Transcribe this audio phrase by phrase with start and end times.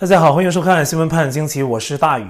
[0.00, 2.24] 大家好，欢迎收看《新闻判惊奇》，我是大宇。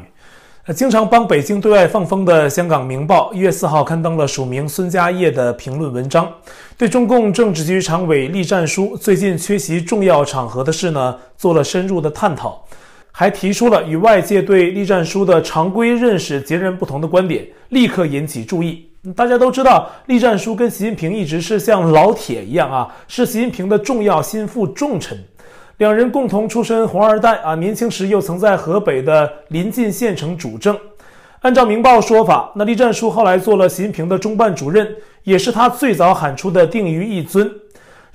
[0.75, 6.32] 经常帮北京对外放风的香港《明报》一月四号刊登了署名孙家业的评论文章，
[6.78, 12.64] 对中共政治局常委栗战书最近缺席重要场合的事呢，做了深入的探讨，
[13.12, 18.89] 还提出了与外界对栗战书的常规认识截然不同的观点，立刻引起注意。
[19.14, 25.23] 大家都知道，栗战书跟习近平一直是像老铁一样啊，是习近平的重要心腹重臣。
[25.79, 30.77] 两人共同出身红二代啊，年轻时又曾在河北的临近县城主政。
[31.43, 37.49] 按照《明报》说法，那栗战书后来做了习近平的中办主任，也是他最早喊出的“定于一尊”。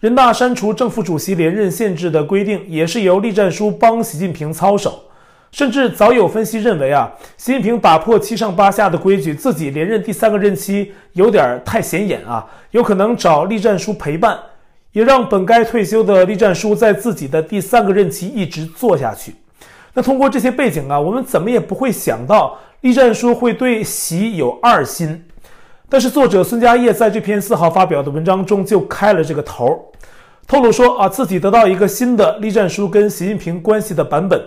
[0.01, 5.01] 人大删除正副主席连任限制的规定，也是由栗战书帮习近平操守。
[5.53, 14.37] 甚至早有分析认为啊，习近平打破七上八下的规矩，自己连任第三个任期有点太显眼啊，有可能找栗战书陪伴。
[14.93, 19.35] 也让本该退休的栗战书在自己的第三个任期一直做下去。
[19.93, 25.23] 那通过这些背景啊，我们怎么也不会想到栗战书会对习有二心。
[25.89, 29.91] 但是作者孙家业在这篇四号发表的文章中就开了这个头，
[30.47, 34.41] 透露说啊，自己得到一个新的栗战书跟习近平关系的版本，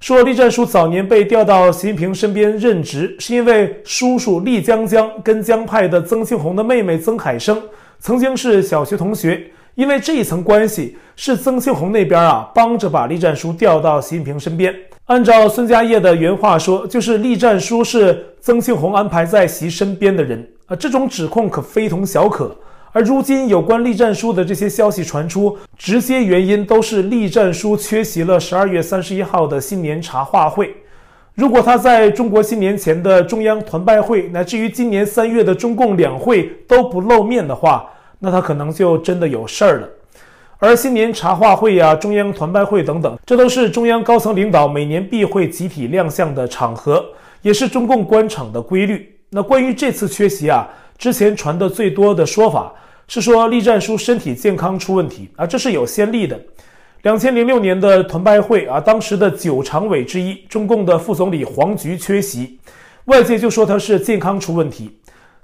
[0.00, 7.62] 说栗战书早年被调到习近平身边任职，是因为叔叔栗江江跟江派的曾庆红的妹妹曾海生
[7.98, 9.50] 曾经是小学同学。
[9.76, 14.74] 因为这一层关系是曾庆红那边啊帮着把栗战书调到习近平身边。
[15.04, 20.74] 按照孙家业的原话说，就是栗战书是曾庆红安排在习身边的人啊。
[20.74, 22.56] 这种指控可非同小可。
[22.90, 30.74] 而如今有关栗战书的这些消息传出，直接原因都是栗战书缺席了十二月三十一号的新年茶话会。
[31.34, 37.86] 如果他在中国新年前的中央团拜会，乃至于今年三月的中共两会都不露面的话，
[38.18, 39.88] 那他可能就真的有事儿了，
[40.58, 47.04] 而新年茶话会呀、中央团拜会等等，这都是中央高层领导每年必会集体亮相的场合，
[47.42, 49.14] 也是中共官场的规律。
[49.28, 52.72] 那关于这次缺席啊，之前传的最多的说法
[53.06, 56.40] 是说栗战书身体健康出问题啊，这是有先例的。
[57.02, 62.58] 两千零六年的团拜会啊，当时的九常委之一中共的副总理黄菊缺席，
[63.04, 64.90] 外界就说他是健康出问题。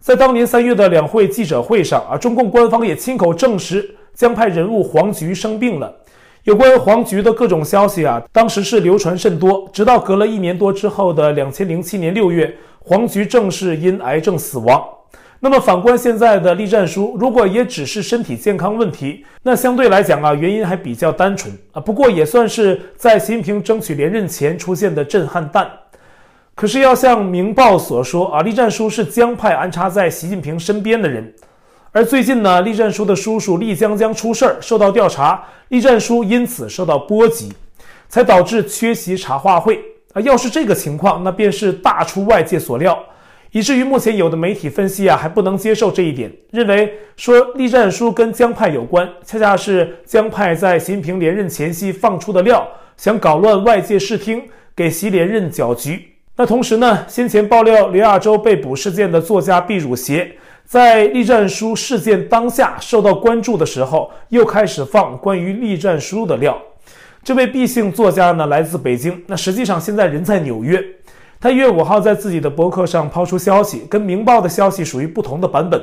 [0.03, 5.95] 在当年三月的两会记者会上啊，中共官方也亲口证实江派人物黄菊生病了。
[6.43, 14.85] 有关黄菊的各种消息啊，当时是流传甚多，直到隔了一年多之后的两千零七年六月，黄菊正式因癌症死亡。
[15.39, 21.81] 那么反观现在的栗战书，如果也只是身体健康问题，那相对来讲啊，原因还比较单纯啊。
[21.81, 25.71] 不过也算是在习近平争取连任前出现的震撼弹。
[26.63, 31.35] 可是要像《明报》所说啊，栗战书是江派安插在习近平身边的人，
[31.91, 37.53] 而最近呢，栗战书的叔叔栗江江出事儿，受到调查，栗战书因此受到波及，
[38.09, 40.21] 才导致缺席茶话会啊。
[40.21, 42.97] 要是这个情况，那便是大出外界所料，
[43.51, 52.65] 以至于目前有的媒体分析啊，还不能接受这一点，认为说栗战书跟江派有关，恰恰是江派在习近平连任前夕放出的料，
[52.97, 54.45] 想搞乱外界视听，
[54.77, 56.11] 给习连任搅局。
[56.35, 60.35] 那同时呢，先前爆料刘亚洲被捕事件的作家毕汝协，
[60.65, 66.59] 在栗战书事件当下受到关注的时候，又开始放关于栗战书的料。
[67.23, 70.83] 这位毕姓作家呢，来自北京，那实际上现在人在纽约。
[71.39, 75.81] 他一月五号在自己的博客上抛出消息，跟《明报》的消息属于不同的版本。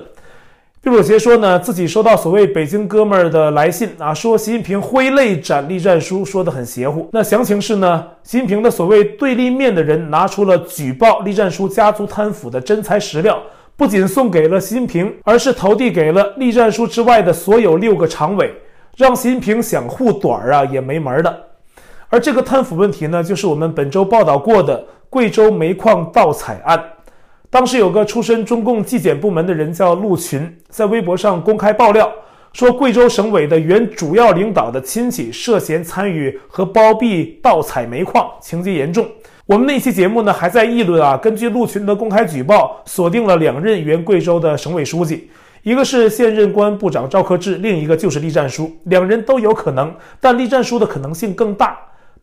[0.82, 7.10] 毕鲁杰说呢，自己收到所谓北京哥们儿的来信啊，说习近平挥泪斩栗战书，说得很邪乎。
[7.12, 13.38] 那详情是呢，习近平的所谓对立面的人拿出了举报栗战书家族贪腐的真材实料，
[13.76, 18.50] 不仅送给了习近平，而是投递给了栗战书之外的所有六个常委，
[18.96, 21.44] 让习近平想护短儿啊也没门的。
[22.08, 26.82] 而这个贪腐问题呢，就是我们本周报道过的贵州煤矿盗采案。
[27.52, 32.12] 当时有个出身中共纪检部门的人叫陆群，在微博上公开爆料
[32.54, 39.08] 说，贵州省委的原主要领导的亲戚涉嫌参与和包庇盗采煤矿，情节严重。
[39.48, 45.28] 我们那期节目呢还在议论啊，根据陆群的公开举报，锁定了两任原贵州的省委书记，
[45.64, 51.76] 一个是现任公安部长赵克志，另一个就是栗战书，两人都有可能，但栗战书的可能性更大。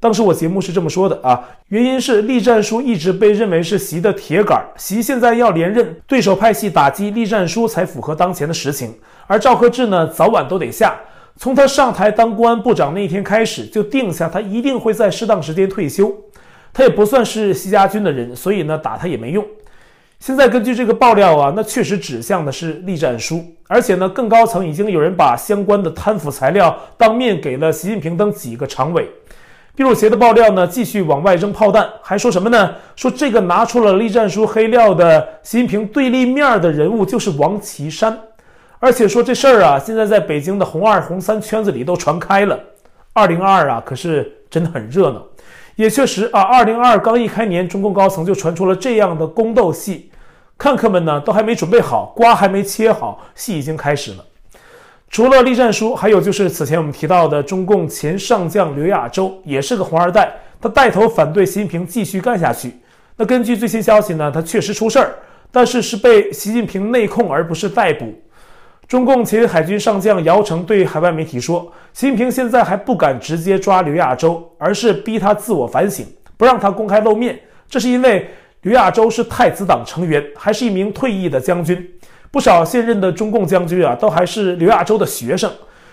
[0.06, 8.94] 当时我节目是这么说的啊，原因是栗战书一直被认为是习的铁杆，习现在要连任，对手派系打击栗战书才符合当前的实情。
[9.26, 10.94] 而赵克志呢，早晚都得下。
[11.34, 16.16] 从他上台当公安部长那一天开始，就定下他一定会在适当时间退休。
[16.72, 19.44] 他也不算是习家军的人，所以呢，打他也没用。
[20.20, 29.10] 现在根据这个爆料啊，那确实指向的是栗战书，而且呢，更高层已经有人把相关的贪腐材料当面给了习近平等几个常委。
[29.78, 32.74] 秘鲁协的爆料呢，继续往外扔炮弹，还说什么呢？
[32.96, 38.18] 说这个拿出了栗战书黑料的习近平对立面的人物就是王岐山，
[38.78, 42.58] 而且说这事儿啊，现在在北京的红二、红三圈子里都传开了。
[43.12, 45.22] 二零二二啊，可是真的很热闹，
[45.74, 50.10] 也确实啊，二零二二刚一开年，中共高层就传出了这样的宫斗戏，
[50.56, 54.24] 看客们呢都还没准备好，瓜还没切好，戏已经开始了。
[55.16, 60.30] 除了栗战书，还有就是此前我们提到的中共前上将刘亚洲，也是个红二代。
[60.60, 62.70] 他带头反对习近平继续干下去。
[63.16, 65.14] 那根据最新消息呢，他确实出事儿，
[65.50, 68.12] 但是是被习近平内控，而不是逮捕。
[68.86, 76.04] 中共前海军上将姚成对海外媒体说，习近平现在还不敢直接抓刘亚洲，而是逼他自我反省，
[76.36, 77.40] 不让他公开露面。
[77.70, 78.28] 这是因为
[78.60, 81.82] 刘亚洲是太子党成员，还是一名退役的将军。
[82.36, 85.50] 不少现任的中共将军啊，都还是刘亚洲的学生。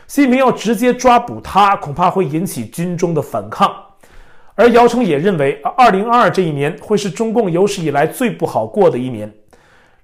[0.08, 3.74] 习近平要直接抓捕他，恐怕会引起军中的反抗。
[4.56, 9.34] 而姚成也认为，二零二二这一年会是中共有史以来最不好过的一年。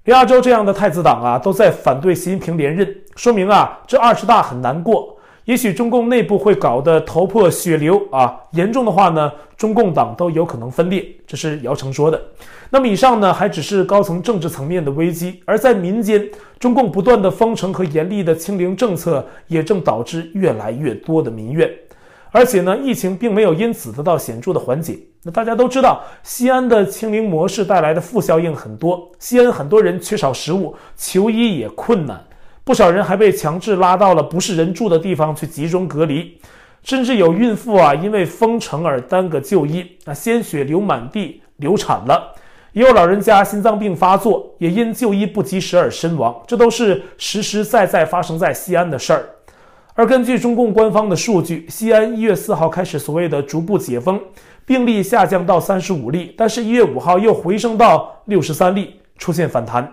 [0.04, 5.18] 刘亚洲这样的太子党啊，都在反对习近平连任，说明啊，这二十大很难过。
[5.50, 11.04] 也许中共内部会搞得头破血流啊，严重的话呢，中共党都有可能分裂。
[11.26, 12.22] 这是姚成说的。
[12.70, 16.24] 那么以上呢，还只是高层政治层面的危机，而在民间，
[16.60, 21.68] 中共不断的封城和严厉的清零政策，也正导致越来越多的民怨。
[22.30, 24.96] 而且呢，疫情并没有因此得到显著的缓解。
[25.24, 32.24] 那大家都知道，西安的清零模式带来的负效应很多，西安很多人缺少食物，求医也困难。
[32.70, 36.38] 不少人还被强制拉到了不是人住的地方去集中隔离，
[36.84, 42.32] 甚至有孕妇啊因为封城而耽搁就医，啊鲜血流满地流产了，
[42.70, 49.28] 也有老人家心脏病发作，也因就医不及时而身亡，这都是实实在在发生在西安的事儿。
[49.94, 54.20] 而根据中共官方的数据，西安一月四号开始所谓的逐步解封，
[54.64, 59.92] 病例下降到三十五例，但是一月五号又回升到六十三例，出现反弹。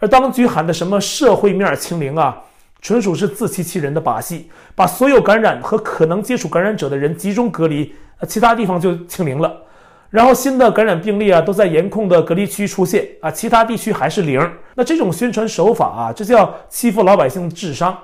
[0.00, 2.42] 而当局喊的什么社会面清零啊，
[2.80, 7.94] 纯属是自欺欺人的把戏，把所有感染和可能接触感染者的人集中隔离，
[8.26, 9.54] 其他地方就清零了。
[10.08, 14.40] 然后新的感染病例啊都在严控的隔离区出现啊，其他地区还是零。
[14.74, 17.96] 那这种宣传手法啊，这叫欺负老百姓的智商。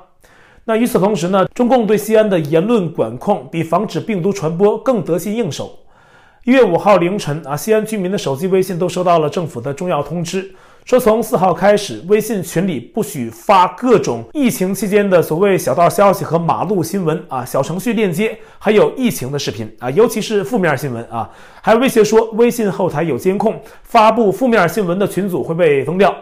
[0.65, 5.79] 那与此同时呢，中共对西安的言论管控比防止病毒传播更得心应手。
[6.45, 10.55] 一月五号凌晨啊，西安居民的手机微信都收到了政府的重要通知。
[10.87, 21.29] 说从四号开始，微信群里不许发各种疫情期间的所谓小道消息和马路新闻啊、小程序链接，还有疫情的视频啊，尤其是负面新闻啊，
[21.61, 26.15] 还威胁说微信后台有监控，发布负面新闻的群组会被封掉。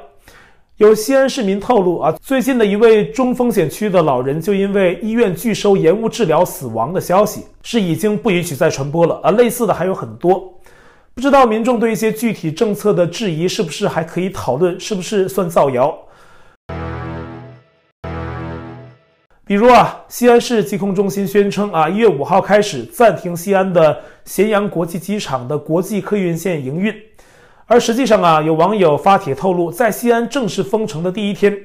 [0.78, 10.53] 有西安市民透露啊，最近的一位中风险区的老人就因为医院拒收延误治疗死亡的消息，是已经不允许再传播了啊，类似的还有很多。
[11.14, 14.78] 不知道民众对一些具体政策的质疑是不是还可以讨论？
[14.81, 15.96] 是不是算造谣？
[19.46, 26.93] 比如啊，西安市疾控中心宣称啊，一月五号开始暂停西安的咸阳国际机场的国际客运线营运，
[27.66, 31.56] 而实际上啊，有网友发帖透露，在西安正式封城的第一天，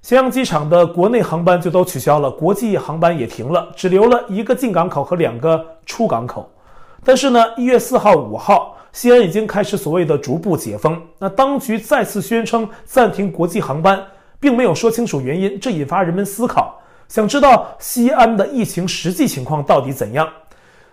[0.00, 6.48] 咸阳机场的国内航班就都取消了，国际航班也停了，只留了一个进港口和两个出港口。
[7.04, 8.76] 但是呢，一月四号、五号。
[8.92, 13.98] 西安已经开始所谓的逐步解封，那当局再次宣称暂停国际航班，
[14.38, 20.28] 并没有说清楚原因，这引发人们思考，想知道西安的疫情实际情况到底怎样？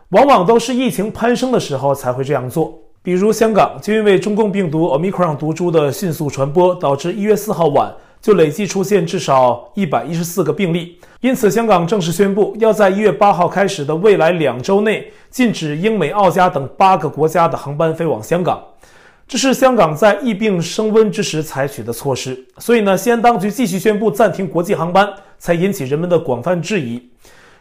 [0.09, 7.93] 往往都是疫情攀升的时候才会这样做，比如香港就因为中共病毒 Omicron 毒株的迅速传播，导致一月四号晚。
[8.21, 18.61] 就累计出现至少一百一十四个病例，因此香港正式宣布，要在一月八号开始的未来两周内禁止英美澳加等八个国家的航班飞往香港。
[19.27, 22.45] 这是香港在疫病升温之时采取的措施。
[22.57, 25.07] 所以呢，西安当局继续宣布暂停国际航班，
[25.37, 27.01] 才引起人们的广泛质疑。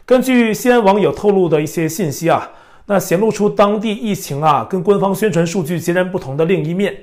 [0.03, 2.49] 根据西安网友透露的一些信息啊，
[2.87, 6.93] 那显露出当地疫情啊跟官方宣传数据截然不同的另一面。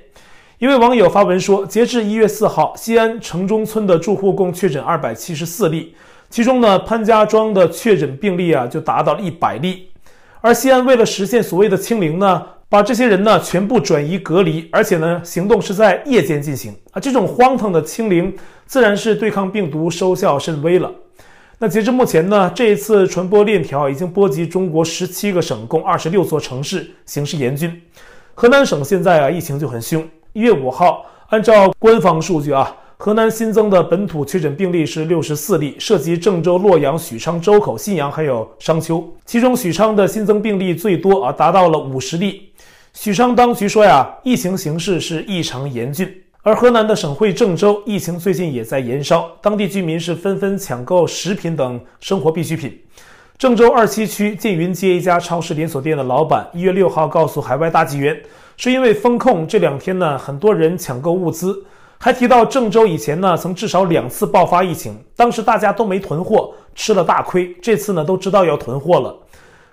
[0.58, 5.94] 一位网友发文说，截至一月四号，西安城中村的住户共确诊二百七十四例，
[6.30, 9.90] 其中呢，潘家庄的确诊病例啊就达到了一百例。
[10.40, 16.98] 而西安为了实现所谓的清零呢，把这些人呢全部转移隔离，而且呢，行动是在夜间进行啊。
[16.98, 18.34] 这种荒唐的清零，
[18.64, 20.90] 自然是对抗病毒收效甚微了。
[21.58, 27.78] 那截至目前呢，这一次传播链条已经波及中国十七个省，共二十六座城市，形势严峻。
[28.32, 30.02] 河南省现在啊疫情就很凶。
[30.36, 39.02] 一月五号，按照官方数据啊，河南新增的本土确诊病例是六十四例，涉及郑州、洛阳、许昌、周口、信阳还有商丘。
[39.24, 42.50] 其中许昌的新增病例最多啊，达到了五十例。
[42.92, 46.14] 许昌当局说呀，疫情形势是异常严峻。
[46.42, 52.78] 而河南的省会郑州疫情最近也在延烧，当地居民是纷纷抢购食品等生活必需品。
[53.38, 58.18] 郑州二七区建云街一家超市连锁店的老板一月六号告诉海外大纪元，
[58.56, 61.62] 是因为封控这两天呢，很多人抢购物资，
[61.98, 67.54] 还提到郑州以前呢曾至少两次爆发疫情，当时大家都没囤货，吃了大亏。
[67.60, 69.14] 这次呢都知道要囤货了。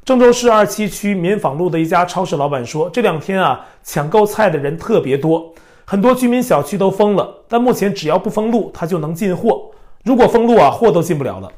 [0.03, 5.53] 郑州市二七区棉纺路的一家超市老板说，这两天啊抢购菜的人特别多。
[5.85, 9.61] 很多居民小区都封了，但目前只要不封路，他就能进货。
[10.03, 11.49] 如果封路啊，货都进不了了。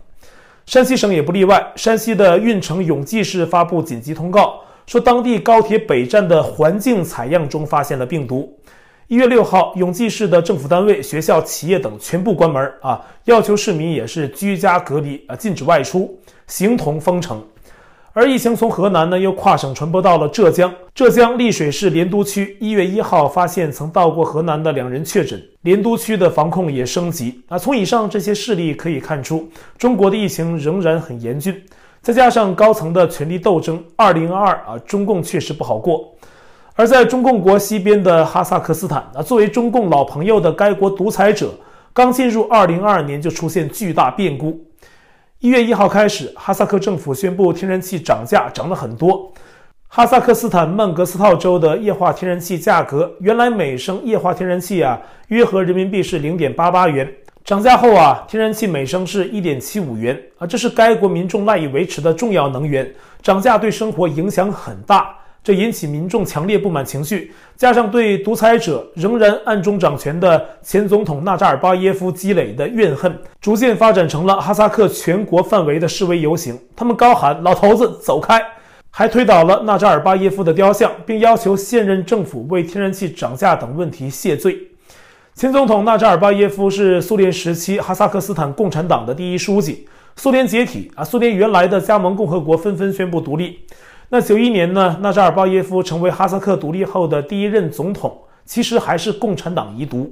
[0.65, 8.51] 山西省也不例外，山西的运城永济市发布紧急通告，说当地高铁北站的环境采样中发现了病毒。
[9.07, 17.45] 一月六号，永济市的政府单位、学校、企业等全部关门啊，要求市民也是居家隔离啊，禁止外出，形同封城。
[18.17, 20.73] 而疫情从河南呢，又跨省传播到了浙江。
[20.93, 27.41] 浙江丽水市莲都区一月一号发现曾到过河南的两人确诊，莲都区的防控也升级。
[27.49, 31.61] 啊，从以上这些事例可以看出，中国的疫情仍然很严峻。
[32.01, 36.09] 再加上高层的权力斗争，二零二二啊，中共确实不好过。
[36.75, 41.53] 而在中共国西边的哈萨克斯坦啊，作为中共老朋友的该国独裁者，
[41.91, 44.64] 刚进入二零二二年就出现巨大变故。
[45.45, 49.31] 一月一号开始，哈萨克政府宣布天然气涨价，涨了很多。
[49.87, 57.07] 哈萨克斯坦曼格斯套州的液化天然气价格，原来每升液化天然气啊，约合人民币是零点八八元，
[57.43, 65.15] 涨价后啊，天然气每升是一点七五元啊，这是该国民众赖以维持的重要能源，涨价对生活影响很大。
[65.45, 76.57] 这引起民众强烈不满情绪，加上对独裁者仍然暗中掌权的前总统纳扎尔巴耶夫积累的怨恨，逐渐发展成了哈萨克全国范围的示威游行。
[76.75, 78.41] 他们高喊“老头子走开”，
[78.89, 84.57] 还推倒了纳扎尔巴耶夫的雕像，并要求现任政府为天然气涨价等问题谢罪。
[85.35, 89.87] 前总统纳扎尔巴耶夫是苏联时期哈萨克斯坦共产党的第一书记。
[90.15, 93.59] 苏联解体啊，苏联原来的加盟共和国纷纷宣布独立。
[94.09, 100.11] 那九一年呢，纳扎尔巴耶夫成为哈萨克独立后的第一任总统，其实还是共产党遗毒。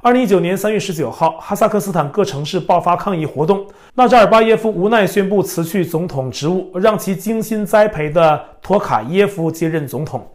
[0.00, 10.26] 二零一九年三月十九号，哈萨克斯坦各城市爆发抗议活动，纳扎尔巴耶夫无奈宣布辞去总统职务，让其精心栽培的托卡耶夫接任总统。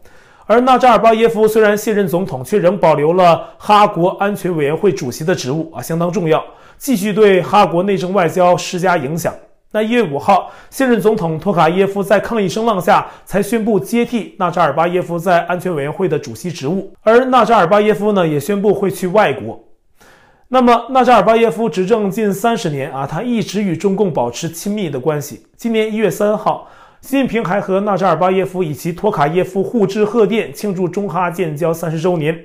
[0.46, 6.44] 而纳扎尔巴耶夫虽然卸任总统，却仍保留了哈国安全委员会主席的职务啊，相当重要，
[6.78, 9.34] 继续对哈国内政外交施加影响。
[9.74, 19.60] 那一月五号，现任总统托卡耶夫在抗议声浪下才宣布接替纳扎尔巴耶夫在安全委员会的主席职务，而纳扎尔巴耶夫呢也宣布会去外国。
[20.46, 25.44] 那么，纳扎尔巴耶夫执政近三十年啊，他一直与中共保持亲密的关系。
[25.56, 26.68] 今年一月三号，
[27.00, 32.40] 习近平还和纳扎尔巴耶夫以及托卡耶夫互致贺电，庆祝中哈建交三十周年。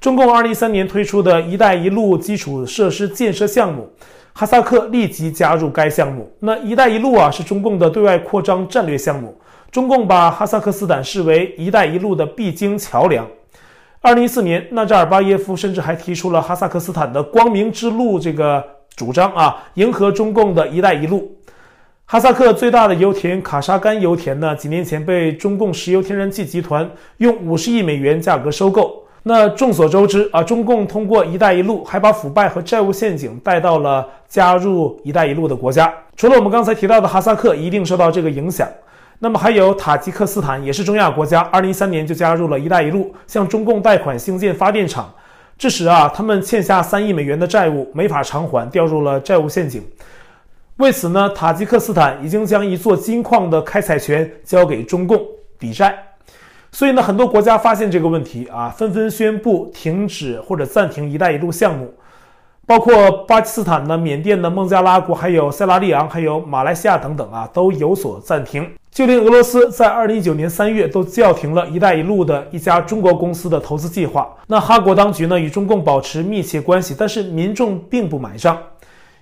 [0.00, 3.88] 中共二零一三年推出的一带一路基础设施建设项目。
[4.36, 6.28] 哈萨克立即加入该项目。
[6.40, 9.36] 那“一带一路”啊，是中共的对外扩张战略项目。
[9.70, 13.24] 中共把哈萨克斯坦视为“一带一路”的必经桥梁。
[14.00, 18.62] 二零一四年，纳扎尔巴耶夫甚至还提出了哈萨克斯坦的“光明之路”这个
[18.96, 21.38] 主张啊，迎合中共的一带一路。
[22.04, 29.03] 哈萨克最大的油田卡沙干油田呢，几年前被中共石油天然气集团用五十亿美元价格收购。
[29.26, 35.90] 那众所周知啊，中共通过“一带一路”还把腐败和债务陷阱带到了加入“一带一路”的国家。
[36.14, 38.68] 除了我们刚才提到的哈萨克一定受到这个影响，
[39.20, 45.10] 那么还有塔吉克斯坦也是中亚国家，二零一三年就加入了一带一路，向中共贷款兴建发电厂，
[45.56, 49.82] 致使啊他们欠下三亿美元的债务没法偿还，掉入了债务陷阱。
[50.76, 55.18] 为此呢，塔吉克斯坦已经将一座金矿的开采权交给中共
[55.58, 55.96] 抵债。
[56.74, 61.94] 所以呢，很多国家发现这个问题啊，纷纷宣布停止或者暂停“一带一路”项目，
[62.66, 68.68] 包括巴基斯坦呢、缅甸的孟加拉国，还有塞拉利昂，还有马来西亚等等啊，都有所暂停。
[68.90, 74.28] 就连俄罗斯在二零一九年三月都叫停了“一带一路”的一家中国公司的投资计划。
[74.48, 78.58] 那哈国当局呢，与中共保持密切关系，但是民众并不买账。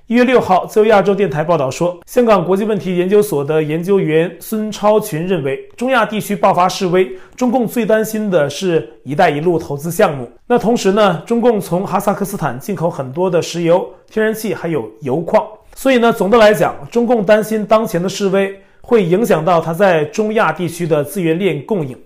[0.08, 10.28] 一月六号，自由亚洲电台报道说，香港国际问题研究所的研究员孙超群认为，中亚地区爆发示威，中共最担心的是“一带一路”投资项目。
[10.48, 15.46] 那同时呢，中共从哈萨克斯坦进口很多的石油、天然气，还有油矿。
[15.76, 21.96] 所以呢，总的来讲，中共担心当前的示威会影响到它在中亚地区的资源链供应。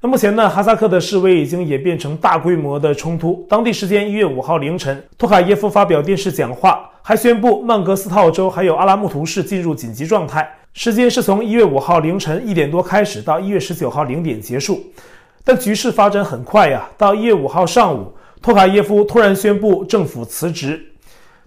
[0.00, 3.46] 那目前呢，哈萨克的示威已经演变成大规模的冲突。
[3.48, 14.82] 当地时间一月五号凌晨，托卡耶夫发表电视讲话，还宣布曼格斯套州还有阿拉木图市进入紧急状态，时间是从一月五号凌晨一点多开始，到一月十九号零点结束。
[15.44, 20.82] 但局势发展很快呀，到一月五号上午，托卡耶夫突然宣布政府辞职。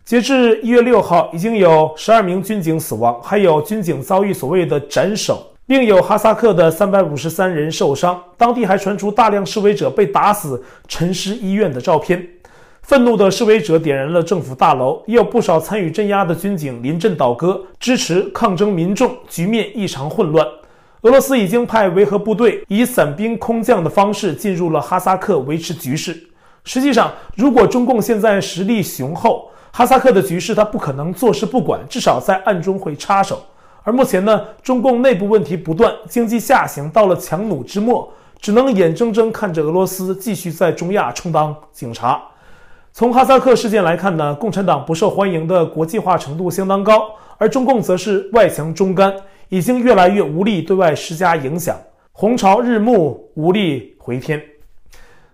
[0.05, 5.43] 截至一月六号，已经有十二名军警死亡，还有军警遭遇所谓的斩首。
[5.65, 12.25] 另有哈萨克的三百五十三人受伤，当地还传出大量示威者被打死、沉尸医院的照片。
[12.87, 19.13] 愤怒的示威者点燃了政府大楼，也有不少参与镇压的军警临阵倒戈，支持抗争民众。
[19.27, 20.47] 局面异常混乱。
[21.01, 26.17] 俄罗斯已经派维和部队以散兵空降的方式进入了哈萨克维持局势。
[26.63, 33.43] 实际上，如果中共现在实力雄厚，哈萨克的局势他不可能坐视不管，至少在暗中会插手。
[33.83, 42.23] 而目前呢，中共内部问题不断，经济下行到了强弩之末，只能眼睁睁看着俄罗斯继续在中亚充当警察。
[42.97, 49.13] 从哈萨克事件来看呢，共产党不受欢迎的国际化程度相当高，而中共则是外强中干，
[49.49, 51.77] 已经越来越无力对外施加影响，
[52.11, 54.41] 红潮日暮，无力回天。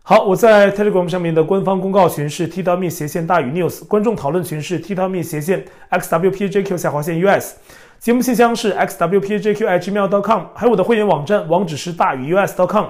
[0.01, 7.53] 好，我在 Telegram 上面的官方公告群是 t.me 斜线大于 news，观众讨论群是 t.me 斜线 xwpjq 下划线 us。
[7.97, 12.87] 节目信箱是 xwpjq@gmail.com，还有我的会员网站网址是大于 us.com，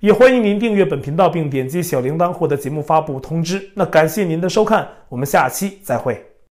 [0.00, 3.70] 也欢迎您订阅本频道并点击小铃铛获得节目发布通知。
[3.74, 6.27] 那感谢您的收看，我们下期再会。